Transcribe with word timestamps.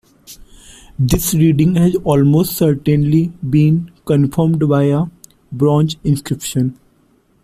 This 0.97 1.35
reading 1.35 1.75
has 1.75 1.95
almost 2.03 2.53
certainly 2.53 3.27
been 3.47 3.91
confirmed 4.05 4.67
by 4.67 4.85
a 4.85 5.05
bronze 5.51 5.95
inscription. 6.03 6.79